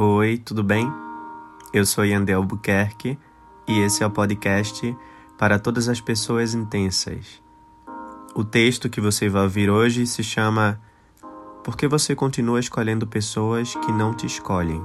[0.00, 0.88] Oi, tudo bem?
[1.72, 3.18] Eu sou Yandel Albuquerque
[3.66, 4.96] e esse é o podcast
[5.36, 7.42] para todas as pessoas intensas.
[8.32, 10.80] O texto que você vai ouvir hoje se chama
[11.64, 14.80] Por que você continua escolhendo pessoas que não te escolhem?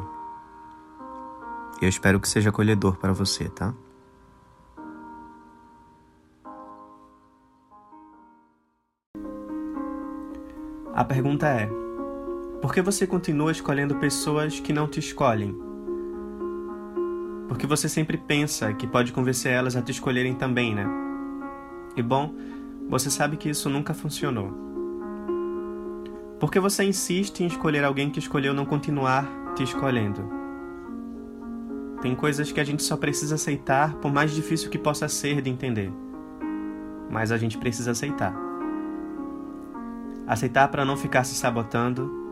[1.79, 3.71] Eu espero que seja acolhedor para você, tá?
[10.91, 11.82] A pergunta é:
[12.63, 15.53] por que você continua escolhendo pessoas que não te escolhem?
[17.49, 20.87] Porque você sempre pensa que pode convencer elas a te escolherem também, né?
[21.97, 22.33] E bom,
[22.89, 24.53] você sabe que isso nunca funcionou.
[26.39, 30.23] Por que você insiste em escolher alguém que escolheu não continuar te escolhendo?
[32.01, 35.49] Tem coisas que a gente só precisa aceitar, por mais difícil que possa ser de
[35.49, 35.91] entender.
[37.11, 38.33] Mas a gente precisa aceitar.
[40.25, 42.22] Aceitar para não ficar se sabotando,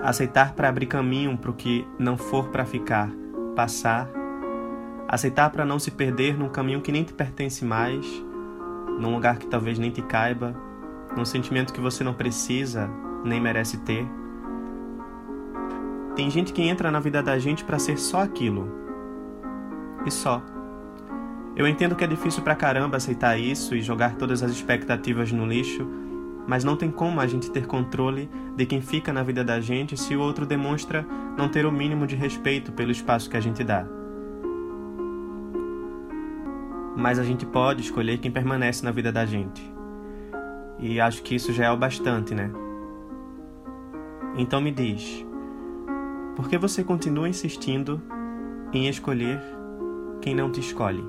[0.00, 3.10] aceitar para abrir caminho para o que não for para ficar,
[3.54, 4.08] passar,
[5.08, 8.06] aceitar para não se perder num caminho que nem te pertence mais,
[8.98, 10.54] num lugar que talvez nem te caiba,
[11.16, 12.90] num sentimento que você não precisa
[13.24, 14.06] nem merece ter.
[16.14, 18.70] Tem gente que entra na vida da gente para ser só aquilo.
[20.06, 20.42] E só.
[21.56, 25.46] Eu entendo que é difícil pra caramba aceitar isso e jogar todas as expectativas no
[25.46, 25.88] lixo,
[26.46, 29.96] mas não tem como a gente ter controle de quem fica na vida da gente
[29.96, 31.06] se o outro demonstra
[31.36, 33.86] não ter o mínimo de respeito pelo espaço que a gente dá.
[36.96, 39.62] Mas a gente pode escolher quem permanece na vida da gente.
[40.78, 42.50] E acho que isso já é o bastante, né?
[44.36, 45.24] Então me diz,
[46.36, 48.00] por que você continua insistindo
[48.72, 49.40] em escolher
[50.20, 51.04] quem não te escolhe?